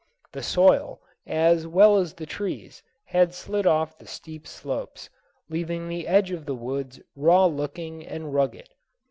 The 0.33 0.41
soil, 0.41 0.99
as 1.27 1.67
well 1.67 1.97
as 1.97 2.15
the 2.15 2.25
trees, 2.25 2.81
had 3.05 3.35
slid 3.35 3.67
off 3.67 3.99
the 3.99 4.07
steep 4.07 4.47
slopes, 4.47 5.11
leaving 5.47 5.87
the 5.87 6.07
edge 6.07 6.31
of 6.31 6.47
the 6.47 6.55
woods 6.55 6.99
raw 7.15 7.45
looking 7.45 8.07
and 8.07 8.33
rugged. 8.33 8.69